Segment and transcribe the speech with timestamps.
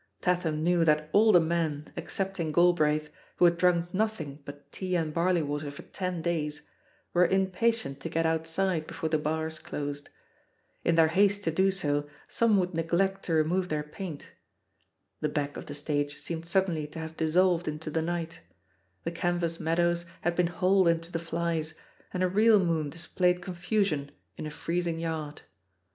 [0.19, 4.95] Tatham knew that all the men, ex cepting Galbraith, who had drunk nothing but tea
[4.95, 6.63] and barley water for ten days,
[7.13, 10.09] were impatient to get outside before the bars closed.
[10.83, 14.31] In their haste to do so, some would neglect to remove their paint.
[15.19, 18.39] The back of the stage seemed suddenly to have dissolved into the night—
[19.05, 21.73] ^the canvas THE POSITION OF PEGGY HARPER 11 meadows had been hauled into the '"flies,"
[22.11, 25.43] and a real moon displayed confusion in a freezing yard.